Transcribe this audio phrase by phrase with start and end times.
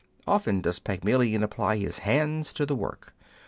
[0.25, 3.13] Often does Pygmalion apply his hands to the work.